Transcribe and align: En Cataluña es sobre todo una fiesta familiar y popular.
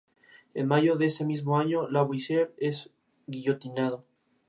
En 0.55 0.67
Cataluña 0.67 1.05
es 1.05 1.15
sobre 1.17 1.39
todo 1.39 1.85
una 1.85 2.07
fiesta 2.07 2.51
familiar 2.57 2.91
y 3.37 3.51
popular. 3.51 3.99